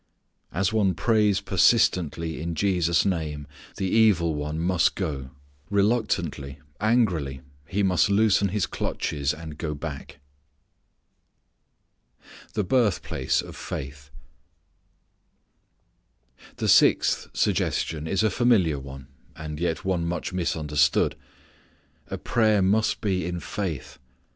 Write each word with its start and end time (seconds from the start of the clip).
As 0.51 0.73
one 0.73 0.95
prays 0.95 1.41
persistently 1.41 2.41
in 2.41 2.55
Jesus' 2.55 3.05
name, 3.05 3.45
the 3.77 3.85
evil 3.87 4.33
one 4.33 4.57
must 4.57 4.95
go. 4.95 5.29
Reluctantly, 5.69 6.59
angrily, 6.79 7.41
he 7.67 7.83
must 7.83 8.09
loosen 8.09 8.47
his 8.47 8.65
clutches, 8.65 9.31
and 9.31 9.59
go 9.59 9.75
back. 9.75 10.17
The 12.55 12.63
Birthplace 12.63 13.43
of 13.43 13.55
Faith. 13.55 14.09
The 16.55 16.67
sixth 16.67 17.27
suggestion 17.35 18.07
is 18.07 18.23
a 18.23 18.31
familiar 18.31 18.79
one, 18.79 19.07
and 19.35 19.59
yet 19.59 19.85
one 19.85 20.07
much 20.07 20.33
misunderstood. 20.33 21.15
Prayer 22.23 22.63
must 22.63 23.01
be 23.01 23.23
in 23.27 23.39
faith. 23.39 23.99